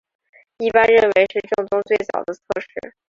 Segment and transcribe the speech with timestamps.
[0.57, 2.95] 一般认为是政宗最早的侧室。